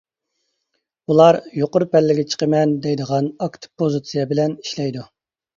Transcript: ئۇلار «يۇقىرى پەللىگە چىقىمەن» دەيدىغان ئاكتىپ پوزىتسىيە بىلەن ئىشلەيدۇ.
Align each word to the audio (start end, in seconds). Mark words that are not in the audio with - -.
ئۇلار 1.13 1.37
«يۇقىرى 1.57 1.87
پەللىگە 1.91 2.25
چىقىمەن» 2.31 2.73
دەيدىغان 2.87 3.29
ئاكتىپ 3.47 3.73
پوزىتسىيە 3.83 4.29
بىلەن 4.33 4.61
ئىشلەيدۇ. 4.65 5.07